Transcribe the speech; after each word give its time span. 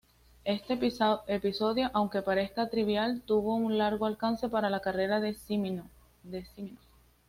Este 0.45 0.73
episodio, 1.27 1.91
aunque 1.93 2.23
parezca 2.23 2.69
trivial, 2.71 3.21
tuvo 3.21 3.53
un 3.55 3.77
largo 3.77 4.07
alcance 4.07 4.49
para 4.49 4.71
la 4.71 4.79
carrera 4.79 5.19
de 5.19 5.35
Cimino. 5.35 5.87